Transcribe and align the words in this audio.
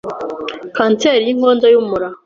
kanseri 0.75 1.21
y’inkondo 1.27 1.65
y’umura. 1.73 2.07